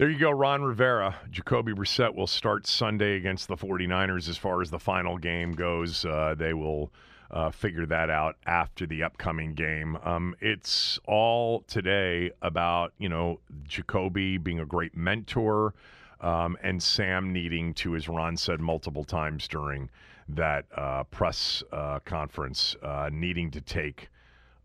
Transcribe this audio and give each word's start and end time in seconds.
There 0.00 0.08
you 0.08 0.16
go, 0.16 0.30
Ron 0.30 0.62
Rivera. 0.62 1.14
Jacoby 1.30 1.74
Brissett 1.74 2.14
will 2.14 2.26
start 2.26 2.66
Sunday 2.66 3.16
against 3.16 3.48
the 3.48 3.54
49ers 3.54 4.30
as 4.30 4.38
far 4.38 4.62
as 4.62 4.70
the 4.70 4.78
final 4.78 5.18
game 5.18 5.52
goes. 5.52 6.06
Uh, 6.06 6.34
they 6.38 6.54
will 6.54 6.90
uh, 7.30 7.50
figure 7.50 7.84
that 7.84 8.08
out 8.08 8.36
after 8.46 8.86
the 8.86 9.02
upcoming 9.02 9.52
game. 9.52 9.98
Um, 10.02 10.34
it's 10.40 10.98
all 11.06 11.64
today 11.68 12.30
about, 12.40 12.94
you 12.96 13.10
know, 13.10 13.40
Jacoby 13.64 14.38
being 14.38 14.60
a 14.60 14.64
great 14.64 14.96
mentor 14.96 15.74
um, 16.22 16.56
and 16.62 16.82
Sam 16.82 17.30
needing 17.30 17.74
to, 17.74 17.94
as 17.94 18.08
Ron 18.08 18.38
said 18.38 18.58
multiple 18.58 19.04
times 19.04 19.46
during 19.48 19.90
that 20.30 20.64
uh, 20.74 21.04
press 21.10 21.62
uh, 21.74 21.98
conference, 22.06 22.74
uh, 22.82 23.10
needing 23.12 23.50
to 23.50 23.60
take 23.60 24.08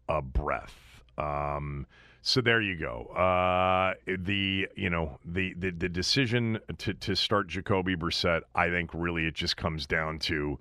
a 0.08 0.22
breath. 0.22 1.02
Um, 1.18 1.88
so 2.28 2.42
there 2.42 2.60
you 2.60 2.76
go. 2.76 3.06
Uh, 3.16 3.94
the 4.08 4.68
you 4.76 4.90
know 4.90 5.20
the, 5.24 5.54
the 5.60 5.70
the 5.70 5.88
decision 5.88 6.60
to 6.80 6.96
to 6.96 7.16
start 7.16 7.48
Jacoby 7.48 7.96
Brissett, 7.96 8.42
I 8.56 8.68
think 8.70 8.90
really 8.96 9.28
it 9.28 9.36
just 9.36 9.58
comes 9.58 9.86
down 9.86 10.18
to 10.20 10.58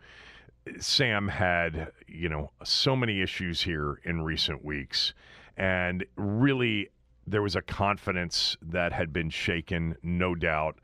Sam 0.78 1.26
had 1.26 1.90
you 2.06 2.28
know 2.28 2.50
so 2.64 2.94
many 2.94 3.22
issues 3.22 3.62
here 3.62 3.98
in 4.04 4.20
recent 4.20 4.62
weeks, 4.62 5.14
and 5.56 6.04
really 6.16 6.90
there 7.26 7.40
was 7.40 7.56
a 7.56 7.62
confidence 7.62 8.58
that 8.60 8.92
had 8.92 9.10
been 9.10 9.30
shaken, 9.30 9.96
no 10.02 10.34
doubt. 10.34 10.76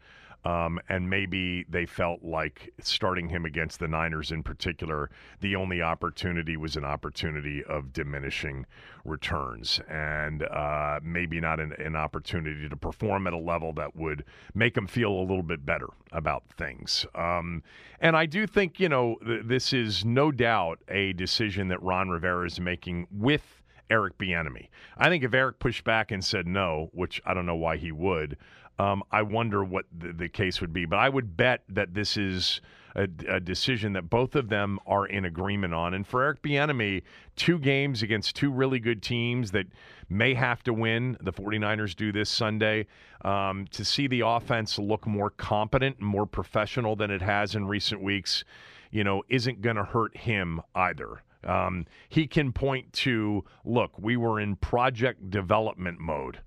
Um, 0.45 0.81
and 0.89 1.09
maybe 1.09 1.67
they 1.69 1.85
felt 1.85 2.23
like 2.23 2.73
starting 2.81 3.29
him 3.29 3.45
against 3.45 3.79
the 3.79 3.89
Niners 3.89 4.33
in 4.33 4.43
particular, 4.43 5.11
the 5.41 5.55
only 5.55 5.83
opportunity 5.83 6.57
was 6.57 6.77
an 6.77 6.85
opportunity 6.85 7.63
of 7.65 7.93
diminishing 7.93 8.65
returns 9.05 9.81
and 9.89 10.43
uh, 10.45 11.01
maybe 11.03 11.41
not 11.41 11.61
an, 11.61 11.73
an, 11.79 11.97
opportunity 11.97 12.69
to 12.69 12.77
perform 12.77 13.27
at 13.27 13.33
a 13.33 13.39
level 13.39 13.73
that 13.75 13.95
would 13.97 14.25
make 14.55 14.77
him 14.77 14.87
feel 14.87 15.13
a 15.13 15.21
little 15.21 15.43
bit 15.43 15.67
better 15.67 15.89
about 16.13 16.45
things. 16.57 17.05
Um, 17.15 17.63
and 18.01 18.17
I 18.17 18.27
do 18.27 18.47
think, 18.47 18.81
you 18.81 18.89
know, 18.89 19.17
th- 19.25 19.43
this 19.45 19.73
is 19.73 20.05
no 20.05 20.33
doubt 20.33 20.79
a 20.89 21.13
decision 21.15 21.69
that 21.69 21.83
Ron 21.83 22.09
Rivera 22.09 22.47
is 22.47 22.61
making 22.61 23.07
with. 23.11 23.57
Eric 23.93 24.19
Bieniemy. 24.19 24.69
I 24.97 25.09
think 25.09 25.25
if 25.25 25.35
Eric 25.35 25.59
pushed 25.59 25.83
back 25.83 26.13
and 26.13 26.25
said 26.25 26.47
no, 26.47 26.91
which 26.93 27.21
I 27.27 27.35
don't 27.35 27.45
know 27.45 27.57
why 27.57 27.77
he 27.77 27.91
would, 27.91 28.37
um, 28.81 29.03
I 29.11 29.21
wonder 29.21 29.63
what 29.63 29.85
the, 29.97 30.13
the, 30.13 30.29
case 30.29 30.61
would 30.63 30.73
be. 30.73 30.87
But 30.87 30.99
I 30.99 31.09
would 31.11 31.37
bet 31.37 31.65
that 31.69 31.93
this 31.93 32.17
is 32.17 32.63
a, 32.97 33.07
a, 33.29 33.39
decision 33.39 33.93
that 33.93 34.09
both 34.09 34.35
of 34.35 34.49
them 34.49 34.79
are 34.87 35.07
in 35.07 35.27
agreement 35.27 35.75
on. 35.75 35.93
And 35.93 36.07
for 36.07 36.23
Eric 36.23 36.41
Bieniemy, 36.41 37.03
two 37.37 37.59
games 37.59 38.03
against 38.03 38.37
two 38.37 38.51
really 38.51 38.81
good 38.81 39.03
teams 39.03 39.51
that 39.51 39.67
may 40.09 40.33
have 40.33 40.63
to 40.63 40.73
win. 40.73 41.19
The 41.21 41.33
49ers 41.33 41.95
do 41.95 42.11
this 42.11 42.31
Sunday. 42.31 42.87
Um, 43.23 43.67
to 43.73 43.85
see 43.85 44.07
the 44.07 44.21
offense 44.21 44.79
look 44.79 45.07
more 45.07 45.29
competent 45.29 45.99
and 45.99 46.07
more 46.07 46.25
professional 46.25 46.97
than 46.97 47.11
it 47.11 47.21
has 47.21 47.55
in 47.55 47.67
recent 47.67 48.01
weeks, 48.01 48.45
you 48.91 49.05
know, 49.05 49.23
isn't 49.29 49.61
going 49.61 49.77
to 49.77 49.85
hurt 49.85 50.17
him 50.17 50.63
either. 50.75 51.23
Um, 51.45 51.85
he 52.09 52.27
can 52.27 52.51
point 52.53 52.95
to, 52.95 53.45
look, 53.63 53.99
we 53.99 54.17
were 54.17 54.41
in 54.41 54.57
project 54.57 55.29
development 55.29 56.01
mode 56.01 56.39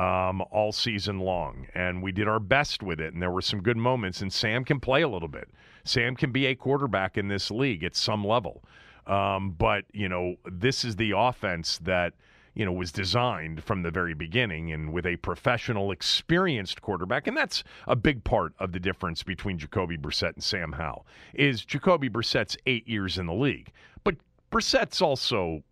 um, 0.00 0.42
all 0.50 0.72
season 0.72 1.18
long, 1.20 1.66
and 1.74 2.02
we 2.02 2.10
did 2.10 2.26
our 2.26 2.40
best 2.40 2.82
with 2.82 3.00
it. 3.00 3.12
And 3.12 3.20
there 3.20 3.30
were 3.30 3.42
some 3.42 3.60
good 3.60 3.76
moments. 3.76 4.22
And 4.22 4.32
Sam 4.32 4.64
can 4.64 4.80
play 4.80 5.02
a 5.02 5.08
little 5.08 5.28
bit. 5.28 5.50
Sam 5.84 6.16
can 6.16 6.32
be 6.32 6.46
a 6.46 6.54
quarterback 6.54 7.18
in 7.18 7.28
this 7.28 7.50
league 7.50 7.84
at 7.84 7.94
some 7.94 8.24
level. 8.24 8.64
Um, 9.06 9.50
but 9.50 9.84
you 9.92 10.08
know, 10.08 10.36
this 10.50 10.86
is 10.86 10.96
the 10.96 11.12
offense 11.14 11.78
that 11.82 12.14
you 12.54 12.64
know 12.64 12.72
was 12.72 12.92
designed 12.92 13.62
from 13.62 13.82
the 13.82 13.90
very 13.90 14.14
beginning, 14.14 14.72
and 14.72 14.90
with 14.90 15.04
a 15.04 15.16
professional, 15.16 15.92
experienced 15.92 16.80
quarterback. 16.80 17.26
And 17.26 17.36
that's 17.36 17.62
a 17.86 17.96
big 17.96 18.24
part 18.24 18.54
of 18.58 18.72
the 18.72 18.80
difference 18.80 19.22
between 19.22 19.58
Jacoby 19.58 19.98
Brissett 19.98 20.32
and 20.32 20.42
Sam 20.42 20.72
Howell. 20.72 21.06
Is 21.34 21.62
Jacoby 21.62 22.08
Brissett's 22.08 22.56
eight 22.64 22.88
years 22.88 23.18
in 23.18 23.26
the 23.26 23.34
league, 23.34 23.70
but 24.02 24.16
Brissett's 24.50 25.02
also 25.02 25.62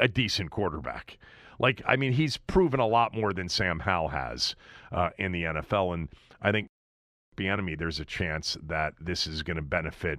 a 0.00 0.08
decent 0.08 0.50
quarterback. 0.50 1.16
Like, 1.60 1.82
I 1.86 1.96
mean, 1.96 2.12
he's 2.12 2.38
proven 2.38 2.80
a 2.80 2.86
lot 2.86 3.14
more 3.14 3.32
than 3.32 3.48
Sam 3.48 3.78
Howell 3.78 4.08
has 4.08 4.56
uh, 4.90 5.10
in 5.18 5.30
the 5.30 5.44
NFL. 5.44 5.94
And 5.94 6.08
I 6.40 6.50
think 6.50 6.68
Bieniemy, 7.36 7.78
there's 7.78 8.00
a 8.00 8.04
chance 8.04 8.56
that 8.66 8.94
this 8.98 9.26
is 9.26 9.42
going 9.42 9.56
to 9.56 9.62
benefit, 9.62 10.18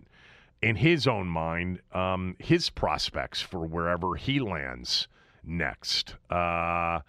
in 0.62 0.76
his 0.76 1.08
own 1.08 1.28
mind, 1.28 1.80
um, 1.94 2.36
his 2.38 2.70
prospects 2.70 3.42
for 3.42 3.66
wherever 3.66 4.16
he 4.16 4.40
lands 4.40 5.08
next. 5.44 6.16
Uh, 6.30 7.00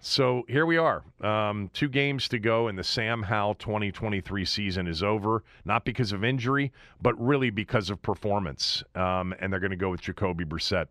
so 0.00 0.44
here 0.48 0.66
we 0.66 0.78
are. 0.78 1.02
Um, 1.20 1.68
two 1.74 1.88
games 1.88 2.28
to 2.28 2.38
go, 2.38 2.68
and 2.68 2.78
the 2.78 2.84
Sam 2.84 3.24
Howell 3.24 3.56
2023 3.56 4.44
season 4.44 4.86
is 4.86 5.02
over. 5.02 5.42
Not 5.64 5.84
because 5.84 6.12
of 6.12 6.22
injury, 6.22 6.72
but 7.02 7.20
really 7.20 7.50
because 7.50 7.90
of 7.90 8.00
performance. 8.00 8.84
Um, 8.94 9.34
and 9.40 9.52
they're 9.52 9.60
going 9.60 9.72
to 9.72 9.76
go 9.76 9.90
with 9.90 10.00
Jacoby 10.00 10.44
Brissett. 10.44 10.86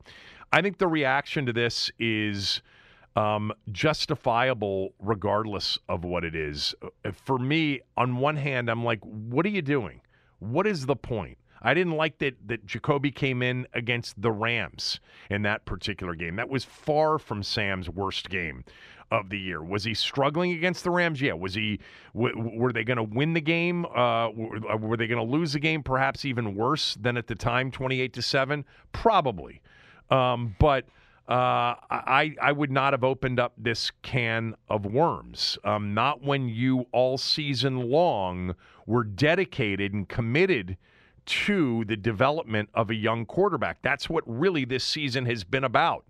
I 0.51 0.61
think 0.61 0.77
the 0.77 0.87
reaction 0.87 1.45
to 1.45 1.53
this 1.53 1.89
is 1.97 2.61
um, 3.19 3.51
justifiable 3.71 4.93
regardless 4.99 5.77
of 5.87 6.03
what 6.03 6.23
it 6.23 6.35
is. 6.35 6.75
Uh, 6.81 7.11
for 7.11 7.37
me, 7.37 7.81
on 7.97 8.17
one 8.17 8.37
hand, 8.37 8.69
I'm 8.69 8.83
like, 8.83 8.99
what 9.03 9.45
are 9.45 9.49
you 9.49 9.61
doing? 9.61 10.01
What 10.39 10.65
is 10.65 10.85
the 10.85 10.95
point? 10.95 11.37
I 11.61 11.73
didn't 11.73 11.97
like 11.97 12.19
that 12.19 12.35
that 12.47 12.65
Jacoby 12.65 13.11
came 13.11 13.43
in 13.43 13.67
against 13.73 14.21
the 14.21 14.31
Rams 14.31 15.01
in 15.29 15.41
that 15.41 15.65
particular 15.65 16.15
game. 16.15 16.37
That 16.37 16.49
was 16.49 16.63
far 16.63 17.19
from 17.19 17.43
Sam's 17.43 17.89
worst 17.89 18.29
game 18.29 18.63
of 19.11 19.29
the 19.29 19.37
year. 19.37 19.61
Was 19.61 19.83
he 19.83 19.93
struggling 19.93 20.51
against 20.53 20.85
the 20.85 20.91
Rams? 20.91 21.19
Yeah. 21.19 21.33
Was 21.33 21.53
he? 21.55 21.79
W- 22.13 22.57
were 22.57 22.71
they 22.71 22.85
going 22.85 22.97
to 22.97 23.03
win 23.03 23.33
the 23.33 23.41
game? 23.41 23.85
Uh, 23.87 24.29
were, 24.29 24.77
were 24.77 24.95
they 24.95 25.07
going 25.07 25.25
to 25.25 25.31
lose 25.37 25.51
the 25.51 25.59
game? 25.59 25.83
Perhaps 25.83 26.23
even 26.23 26.55
worse 26.55 26.95
than 27.01 27.17
at 27.17 27.27
the 27.27 27.35
time, 27.35 27.71
twenty-eight 27.71 28.13
to 28.13 28.21
seven. 28.21 28.63
Probably. 28.93 29.61
Um, 30.09 30.55
but 30.59 30.85
uh, 31.29 31.75
I 31.91 32.33
I 32.41 32.51
would 32.51 32.71
not 32.71 32.93
have 32.93 33.03
opened 33.03 33.39
up 33.39 33.53
this 33.55 33.91
can 34.01 34.55
of 34.67 34.85
worms. 34.85 35.59
Um, 35.63 35.93
not 35.93 36.23
when 36.23 36.49
you 36.49 36.87
all 36.91 37.19
season 37.19 37.91
long 37.91 38.55
were 38.87 39.03
dedicated 39.03 39.93
and 39.93 40.09
committed 40.09 40.75
to 41.27 41.85
the 41.85 41.95
development 41.95 42.69
of 42.73 42.89
a 42.89 42.95
young 42.95 43.27
quarterback. 43.27 43.77
That's 43.83 44.09
what 44.09 44.23
really 44.25 44.65
this 44.65 44.83
season 44.83 45.27
has 45.27 45.43
been 45.43 45.63
about. 45.63 46.03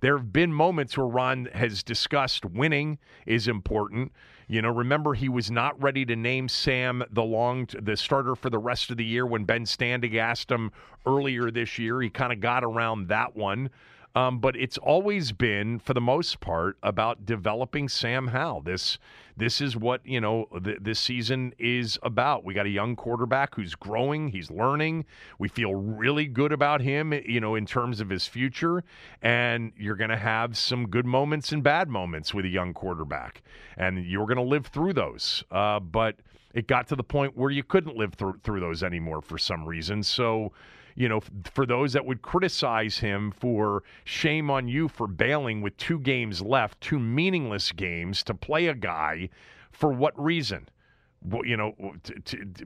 There 0.00 0.16
have 0.16 0.32
been 0.32 0.52
moments 0.52 0.96
where 0.96 1.08
Ron 1.08 1.48
has 1.52 1.82
discussed 1.82 2.44
winning 2.44 2.98
is 3.26 3.48
important. 3.48 4.12
You 4.46 4.62
know, 4.62 4.70
remember 4.70 5.14
he 5.14 5.28
was 5.28 5.50
not 5.50 5.80
ready 5.82 6.04
to 6.06 6.14
name 6.14 6.48
Sam 6.48 7.02
the 7.10 7.24
long 7.24 7.68
the 7.76 7.96
starter 7.96 8.36
for 8.36 8.50
the 8.50 8.58
rest 8.58 8.90
of 8.90 8.96
the 8.96 9.04
year 9.04 9.26
when 9.26 9.44
Ben 9.44 9.64
Standig 9.64 10.16
asked 10.16 10.50
him 10.50 10.70
earlier 11.06 11.50
this 11.50 11.76
year. 11.76 12.00
He 12.00 12.08
kind 12.08 12.32
of 12.32 12.38
got 12.38 12.62
around 12.62 13.08
that 13.08 13.34
one. 13.34 13.70
Um, 14.14 14.40
but 14.40 14.56
it's 14.56 14.78
always 14.78 15.30
been, 15.30 15.78
for 15.78 15.94
the 15.94 16.00
most 16.00 16.40
part, 16.40 16.76
about 16.82 17.24
developing 17.24 17.88
Sam 17.88 18.28
Howell. 18.28 18.62
This 18.62 18.98
this 19.36 19.60
is 19.60 19.76
what 19.76 20.04
you 20.04 20.20
know 20.20 20.48
th- 20.64 20.78
this 20.80 20.98
season 20.98 21.54
is 21.58 21.98
about. 22.02 22.44
We 22.44 22.52
got 22.52 22.66
a 22.66 22.70
young 22.70 22.96
quarterback 22.96 23.54
who's 23.54 23.74
growing, 23.76 24.28
he's 24.28 24.50
learning. 24.50 25.04
We 25.38 25.48
feel 25.48 25.74
really 25.74 26.26
good 26.26 26.50
about 26.50 26.80
him, 26.80 27.12
you 27.12 27.40
know, 27.40 27.54
in 27.54 27.66
terms 27.66 28.00
of 28.00 28.10
his 28.10 28.26
future. 28.26 28.82
And 29.22 29.72
you're 29.78 29.96
going 29.96 30.10
to 30.10 30.16
have 30.16 30.56
some 30.56 30.88
good 30.88 31.06
moments 31.06 31.52
and 31.52 31.62
bad 31.62 31.88
moments 31.88 32.34
with 32.34 32.44
a 32.44 32.48
young 32.48 32.74
quarterback, 32.74 33.42
and 33.76 34.04
you're 34.04 34.26
going 34.26 34.36
to 34.36 34.42
live 34.42 34.66
through 34.66 34.94
those. 34.94 35.44
Uh, 35.52 35.78
but 35.78 36.16
it 36.52 36.66
got 36.66 36.88
to 36.88 36.96
the 36.96 37.04
point 37.04 37.36
where 37.36 37.50
you 37.50 37.62
couldn't 37.62 37.96
live 37.96 38.14
through 38.14 38.40
through 38.42 38.58
those 38.58 38.82
anymore 38.82 39.22
for 39.22 39.38
some 39.38 39.64
reason. 39.64 40.02
So 40.02 40.52
you 40.94 41.08
know, 41.08 41.20
for 41.52 41.66
those 41.66 41.92
that 41.92 42.04
would 42.04 42.22
criticize 42.22 42.98
him 42.98 43.30
for 43.30 43.82
shame 44.04 44.50
on 44.50 44.68
you 44.68 44.88
for 44.88 45.06
bailing 45.06 45.62
with 45.62 45.76
two 45.76 45.98
games 45.98 46.40
left, 46.40 46.80
two 46.80 46.98
meaningless 46.98 47.72
games 47.72 48.22
to 48.24 48.34
play 48.34 48.66
a 48.66 48.74
guy 48.74 49.28
for 49.70 49.90
what 49.92 50.20
reason? 50.22 50.68
You 51.44 51.56
know, 51.56 51.74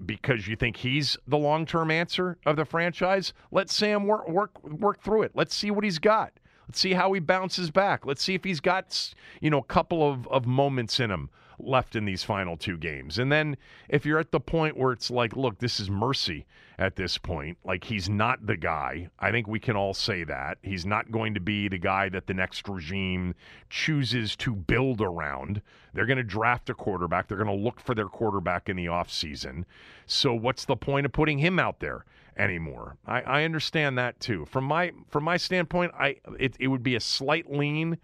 because 0.07 0.47
you 0.47 0.55
think 0.55 0.77
he's 0.77 1.17
the 1.27 1.37
long-term 1.37 1.91
answer 1.91 2.39
of 2.47 2.55
the 2.57 2.65
franchise. 2.65 3.33
Let 3.51 3.69
Sam 3.69 4.07
work 4.07 4.29
work 4.29 4.63
work 4.63 5.03
through 5.03 5.23
it. 5.23 5.33
Let's 5.35 5.55
see 5.55 5.73
what 5.73 5.83
he's 5.83 5.99
got. 5.99 6.33
Let's 6.69 6.79
see 6.79 6.93
how 6.93 7.13
he 7.13 7.21
bounces 7.21 7.71
back. 7.71 8.07
Let's 8.07 8.23
see 8.23 8.35
if 8.35 8.45
he's 8.45 8.61
got 8.61 9.15
you 9.41 9.51
know 9.51 9.59
a 9.59 9.65
couple 9.65 10.09
of, 10.09 10.29
of 10.29 10.47
moments 10.47 11.01
in 11.01 11.11
him 11.11 11.31
left 11.59 11.97
in 11.97 12.05
these 12.05 12.23
final 12.23 12.57
two 12.57 12.77
games. 12.77 13.19
And 13.19 13.31
then 13.31 13.57
if 13.89 14.05
you're 14.05 14.19
at 14.19 14.33
the 14.33 14.41
point 14.41 14.77
where 14.77 14.93
it's 14.93 15.11
like, 15.11 15.37
look, 15.37 15.59
this 15.59 15.81
is 15.81 15.91
mercy 15.91 16.47
at 16.79 16.97
this 16.97 17.19
point, 17.19 17.59
like 17.65 17.85
he's 17.85 18.09
not 18.09 18.47
the 18.47 18.57
guy. 18.57 19.09
I 19.19 19.31
think 19.31 19.47
we 19.47 19.61
can 19.61 19.77
all 19.77 19.95
say 19.95 20.25
that. 20.25 20.59
He's 20.63 20.85
not 20.85 21.11
going 21.13 21.35
to 21.35 21.41
be 21.41 21.69
the 21.69 21.79
guy 21.79 22.09
that 22.09 22.27
the 22.27 22.35
next 22.35 22.69
regime 22.69 23.35
chooses 23.71 24.35
to 24.37 24.55
build 24.55 25.01
around. 25.01 25.63
They're 25.93 26.07
going 26.07 26.19
to 26.19 26.25
draft 26.25 26.71
a 26.71 26.75
quarterback. 26.75 27.29
They're 27.29 27.39
going 27.39 27.57
to 27.57 27.65
look 27.65 27.81
for 27.81 27.95
their 27.95 28.09
quarterback 28.09 28.69
in 28.69 28.77
the 28.77 28.87
offseason. 28.87 29.65
So 30.07 30.35
what's 30.35 30.65
the 30.65 30.77
point 30.77 31.07
of 31.07 31.13
putting 31.13 31.39
him 31.39 31.59
out 31.59 31.81
there? 31.81 32.05
anymore. 32.37 32.97
I, 33.07 33.21
I 33.21 33.45
understand 33.45 33.97
that 33.99 34.19
too. 34.19 34.45
From 34.47 34.65
my 34.65 34.91
from 35.09 35.23
my 35.23 35.37
standpoint, 35.37 35.93
I 35.97 36.17
it, 36.39 36.57
it 36.59 36.67
would 36.67 36.83
be 36.83 36.97
a 36.97 37.01
slight 37.01 37.49
lean 37.49 37.99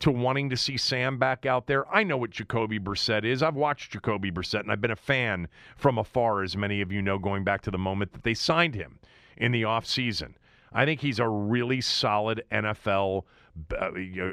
to 0.00 0.10
wanting 0.10 0.50
to 0.50 0.56
see 0.56 0.76
Sam 0.76 1.18
back 1.18 1.46
out 1.46 1.66
there. 1.66 1.92
I 1.94 2.02
know 2.02 2.16
what 2.16 2.30
Jacoby 2.30 2.78
Brissett 2.78 3.24
is. 3.24 3.42
I've 3.42 3.54
watched 3.54 3.92
Jacoby 3.92 4.30
Brissett, 4.30 4.60
and 4.60 4.72
I've 4.72 4.80
been 4.80 4.90
a 4.90 4.96
fan 4.96 5.48
from 5.76 5.98
afar, 5.98 6.42
as 6.42 6.56
many 6.56 6.80
of 6.80 6.90
you 6.92 7.02
know, 7.02 7.18
going 7.18 7.44
back 7.44 7.62
to 7.62 7.70
the 7.70 7.78
moment 7.78 8.12
that 8.12 8.22
they 8.22 8.34
signed 8.34 8.74
him 8.74 8.98
in 9.36 9.52
the 9.52 9.62
offseason. 9.62 10.34
I 10.72 10.84
think 10.84 11.00
he's 11.00 11.18
a 11.18 11.28
really 11.28 11.80
solid 11.80 12.44
NFL 12.50 13.24
uh, 13.78 13.90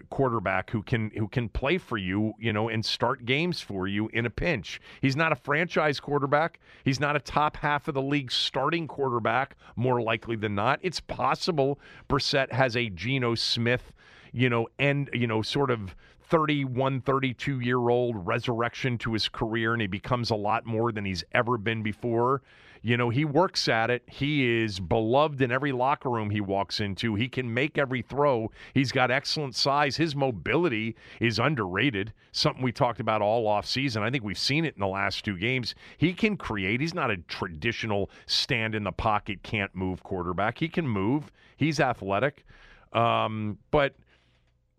quarterback 0.10 0.70
who 0.70 0.82
can 0.82 1.12
who 1.12 1.28
can 1.28 1.50
play 1.50 1.78
for 1.78 1.98
you, 1.98 2.34
you 2.40 2.54
know, 2.54 2.70
and 2.70 2.86
start 2.86 3.26
games 3.26 3.60
for 3.60 3.86
you 3.86 4.10
in 4.14 4.26
a 4.26 4.30
pinch. 4.30 4.80
He's 5.02 5.16
not 5.16 5.34
a 5.34 5.36
franchise 5.36 6.00
quarterback. 6.00 6.60
He's 6.86 7.02
not 7.02 7.18
a 7.18 7.20
top 7.20 7.58
half 7.58 7.90
of 7.90 7.96
the 7.96 8.02
league 8.02 8.32
starting 8.32 8.88
quarterback. 8.88 9.58
More 9.76 10.02
likely 10.02 10.38
than 10.38 10.56
not, 10.56 10.80
it's 10.82 11.02
possible 11.02 11.80
Brissett 12.08 12.52
has 12.54 12.78
a 12.78 12.90
Geno 12.90 13.36
Smith, 13.36 13.92
you 14.32 14.50
know, 14.50 14.68
and 14.78 15.10
you 15.14 15.28
know, 15.28 15.42
sort 15.42 15.72
of 15.72 15.96
31, 16.30 17.02
32 17.02 17.60
year 17.60 17.90
old 17.90 18.28
resurrection 18.28 18.98
to 19.00 19.14
his 19.14 19.28
career, 19.28 19.74
and 19.74 19.82
he 19.82 19.88
becomes 19.88 20.30
a 20.30 20.36
lot 20.36 20.66
more 20.66 20.92
than 20.92 21.06
he's 21.06 21.24
ever 21.34 21.58
been 21.58 21.82
before. 21.82 22.42
You 22.82 22.96
know, 22.96 23.10
he 23.10 23.26
works 23.26 23.68
at 23.68 23.90
it. 23.90 24.04
He 24.08 24.64
is 24.64 24.80
beloved 24.80 25.42
in 25.42 25.52
every 25.52 25.72
locker 25.72 26.10
room 26.10 26.30
he 26.30 26.40
walks 26.40 26.80
into. 26.80 27.16
He 27.16 27.28
can 27.28 27.54
make 27.54 27.78
every 27.78 28.02
throw. 28.02 28.52
He's 28.74 28.92
got 28.92 29.12
excellent 29.12 29.56
size. 29.56 29.98
His 29.98 30.16
mobility 30.16 30.96
is 31.20 31.40
underrated, 31.40 32.14
something 32.32 32.64
we 32.64 32.72
talked 32.72 33.02
about 33.02 33.22
all 33.22 33.48
off 33.48 33.66
season. 33.66 34.02
I 34.02 34.10
think 34.10 34.24
we've 34.24 34.40
seen 34.40 34.64
it 34.64 34.76
in 34.76 34.80
the 34.80 34.88
last 34.88 35.26
two 35.26 35.38
games. 35.38 35.76
He 35.98 36.14
can 36.14 36.38
create. 36.38 36.80
He's 36.80 36.94
not 36.94 37.12
a 37.12 37.18
traditional 37.18 38.10
stand 38.28 38.76
in 38.76 38.84
the 38.84 38.94
pocket, 38.94 39.44
can't 39.44 39.76
move 39.76 40.04
quarterback. 40.04 40.60
He 40.60 40.70
can 40.70 40.88
move. 40.88 41.32
He's 41.58 41.82
athletic. 41.82 42.46
Um, 42.94 43.58
but, 43.72 43.96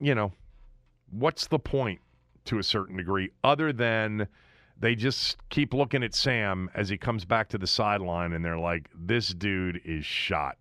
you 0.00 0.14
know, 0.14 0.32
what's 1.10 1.46
the 1.46 1.58
point 1.58 2.00
to 2.46 2.58
a 2.58 2.62
certain 2.62 2.96
degree 2.96 3.30
other 3.44 3.72
than 3.72 4.26
they 4.78 4.94
just 4.94 5.36
keep 5.50 5.74
looking 5.74 6.02
at 6.02 6.14
Sam 6.14 6.70
as 6.74 6.88
he 6.88 6.96
comes 6.96 7.24
back 7.24 7.48
to 7.50 7.58
the 7.58 7.66
sideline 7.66 8.32
and 8.32 8.44
they're 8.44 8.58
like, 8.58 8.88
this 8.94 9.28
dude 9.28 9.80
is 9.84 10.06
shot. 10.06 10.56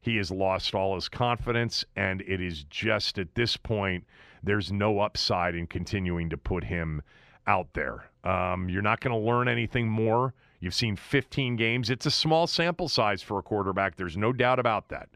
He 0.00 0.16
has 0.16 0.30
lost 0.30 0.74
all 0.74 0.94
his 0.94 1.08
confidence, 1.08 1.84
and 1.96 2.22
it 2.22 2.40
is 2.40 2.64
just 2.64 3.18
at 3.18 3.34
this 3.34 3.56
point, 3.56 4.04
there's 4.42 4.72
no 4.72 5.00
upside 5.00 5.54
in 5.54 5.66
continuing 5.66 6.30
to 6.30 6.36
put 6.36 6.64
him 6.64 7.02
out 7.46 7.68
there. 7.74 8.10
Um, 8.24 8.68
you're 8.68 8.82
not 8.82 9.00
going 9.00 9.18
to 9.18 9.26
learn 9.26 9.48
anything 9.48 9.88
more. 9.88 10.34
You've 10.60 10.74
seen 10.74 10.96
15 10.96 11.56
games. 11.56 11.90
It's 11.90 12.06
a 12.06 12.10
small 12.10 12.46
sample 12.46 12.88
size 12.88 13.22
for 13.22 13.38
a 13.38 13.42
quarterback. 13.42 13.96
There's 13.96 14.16
no 14.16 14.32
doubt 14.32 14.58
about 14.58 14.88
that. 14.88 15.08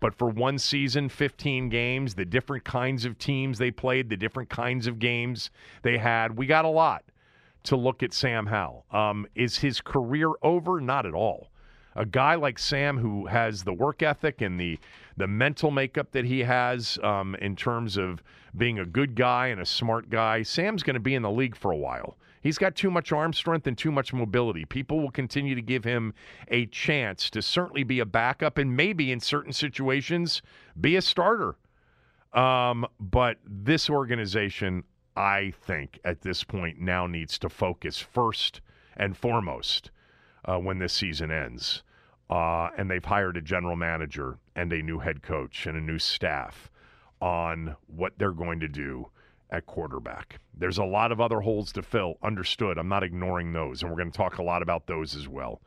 But 0.00 0.14
for 0.14 0.28
one 0.28 0.58
season, 0.58 1.10
15 1.10 1.68
games, 1.68 2.14
the 2.14 2.24
different 2.24 2.64
kinds 2.64 3.04
of 3.04 3.18
teams 3.18 3.58
they 3.58 3.70
played, 3.70 4.08
the 4.08 4.16
different 4.16 4.48
kinds 4.48 4.86
of 4.86 4.98
games 4.98 5.50
they 5.82 5.98
had, 5.98 6.36
we 6.36 6.46
got 6.46 6.64
a 6.64 6.68
lot 6.68 7.04
to 7.64 7.76
look 7.76 8.02
at 8.02 8.14
Sam 8.14 8.46
Howell. 8.46 8.86
Um, 8.90 9.26
is 9.34 9.58
his 9.58 9.80
career 9.80 10.32
over? 10.42 10.80
Not 10.80 11.04
at 11.04 11.14
all. 11.14 11.48
A 11.96 12.06
guy 12.06 12.34
like 12.36 12.58
Sam, 12.58 12.98
who 12.98 13.26
has 13.26 13.64
the 13.64 13.72
work 13.72 14.02
ethic 14.02 14.40
and 14.40 14.58
the 14.58 14.78
the 15.16 15.26
mental 15.26 15.70
makeup 15.70 16.12
that 16.12 16.24
he 16.24 16.40
has 16.40 16.98
um, 17.02 17.34
in 17.34 17.54
terms 17.54 17.98
of 17.98 18.22
being 18.56 18.78
a 18.78 18.86
good 18.86 19.14
guy 19.14 19.48
and 19.48 19.60
a 19.60 19.66
smart 19.66 20.08
guy, 20.08 20.42
Sam's 20.42 20.82
going 20.82 20.94
to 20.94 21.00
be 21.00 21.14
in 21.14 21.20
the 21.20 21.30
league 21.30 21.54
for 21.54 21.72
a 21.72 21.76
while. 21.76 22.16
He's 22.40 22.58
got 22.58 22.74
too 22.74 22.90
much 22.90 23.12
arm 23.12 23.32
strength 23.32 23.66
and 23.66 23.76
too 23.76 23.92
much 23.92 24.12
mobility. 24.12 24.64
People 24.64 25.00
will 25.00 25.10
continue 25.10 25.54
to 25.54 25.62
give 25.62 25.84
him 25.84 26.14
a 26.48 26.66
chance 26.66 27.28
to 27.30 27.42
certainly 27.42 27.84
be 27.84 28.00
a 28.00 28.06
backup 28.06 28.56
and 28.56 28.74
maybe 28.76 29.12
in 29.12 29.20
certain 29.20 29.52
situations 29.52 30.40
be 30.80 30.96
a 30.96 31.02
starter. 31.02 31.56
Um, 32.32 32.86
but 32.98 33.38
this 33.44 33.90
organization, 33.90 34.84
I 35.16 35.52
think, 35.66 35.98
at 36.04 36.22
this 36.22 36.44
point 36.44 36.80
now 36.80 37.06
needs 37.06 37.38
to 37.40 37.48
focus 37.48 37.98
first 37.98 38.60
and 38.96 39.16
foremost 39.16 39.90
uh, 40.44 40.58
when 40.58 40.78
this 40.78 40.92
season 40.92 41.30
ends. 41.30 41.82
Uh, 42.30 42.70
and 42.78 42.90
they've 42.90 43.04
hired 43.04 43.36
a 43.36 43.42
general 43.42 43.76
manager 43.76 44.38
and 44.54 44.72
a 44.72 44.82
new 44.82 45.00
head 45.00 45.20
coach 45.20 45.66
and 45.66 45.76
a 45.76 45.80
new 45.80 45.98
staff 45.98 46.70
on 47.20 47.76
what 47.88 48.12
they're 48.18 48.32
going 48.32 48.60
to 48.60 48.68
do 48.68 49.10
at 49.50 49.66
quarterback. 49.66 50.38
There's 50.54 50.78
a 50.78 50.84
lot 50.84 51.12
of 51.12 51.20
other 51.20 51.40
holes 51.40 51.72
to 51.72 51.82
fill, 51.82 52.16
understood. 52.22 52.78
I'm 52.78 52.88
not 52.88 53.02
ignoring 53.02 53.52
those, 53.52 53.82
and 53.82 53.90
we're 53.90 53.98
going 53.98 54.10
to 54.10 54.16
talk 54.16 54.38
a 54.38 54.42
lot 54.42 54.62
about 54.62 54.86
those 54.86 55.14
as 55.16 55.28
well. 55.28 55.60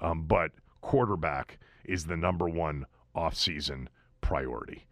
Um, 0.00 0.24
but 0.24 0.52
quarterback 0.80 1.58
is 1.84 2.06
the 2.06 2.16
number 2.16 2.48
one 2.48 2.86
offseason 3.14 3.88
priority. 4.20 4.86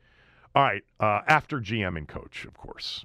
All 0.55 0.62
right, 0.62 0.82
uh, 1.00 1.20
after 1.26 1.61
GM 1.61 1.96
and 1.96 2.08
coach, 2.08 2.44
of 2.44 2.55
course. 2.55 3.05